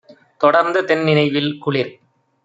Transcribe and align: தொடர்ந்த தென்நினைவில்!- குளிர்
தொடர்ந்த 0.41 0.81
தென்நினைவில்!- 0.81 1.51
குளிர் 1.63 1.91